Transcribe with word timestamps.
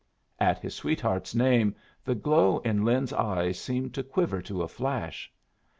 At 0.39 0.57
his 0.57 0.73
sweetheart's 0.73 1.35
name 1.35 1.75
the 2.03 2.15
glow 2.15 2.57
in 2.61 2.83
Lin's 2.83 3.13
eyes 3.13 3.59
seemed 3.59 3.93
to 3.93 4.01
quiver 4.03 4.41
to 4.41 4.63
a 4.63 4.67
flash. 4.67 5.31